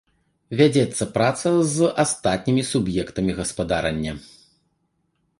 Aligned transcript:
Вядзецца 0.59 1.03
праца 1.17 1.51
з 1.73 1.89
астатнімі 2.03 2.63
суб'ектамі 2.71 3.31
гаспадарання. 3.41 4.11